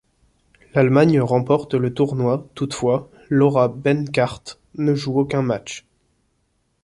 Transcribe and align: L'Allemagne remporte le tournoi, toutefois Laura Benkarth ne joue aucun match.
L'Allemagne 0.73 1.21
remporte 1.21 1.75
le 1.75 1.93
tournoi, 1.93 2.49
toutefois 2.55 3.11
Laura 3.29 3.67
Benkarth 3.67 4.59
ne 4.73 4.95
joue 4.95 5.19
aucun 5.19 5.43
match. 5.43 5.85